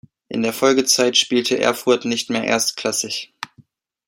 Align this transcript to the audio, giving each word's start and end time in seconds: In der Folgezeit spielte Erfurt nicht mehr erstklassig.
In 0.29 0.41
der 0.41 0.51
Folgezeit 0.51 1.15
spielte 1.15 1.59
Erfurt 1.59 2.05
nicht 2.05 2.31
mehr 2.31 2.43
erstklassig. 2.45 3.35